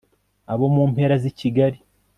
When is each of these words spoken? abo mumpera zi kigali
abo 0.53 0.65
mumpera 0.75 1.15
zi 1.23 1.31
kigali 1.39 1.79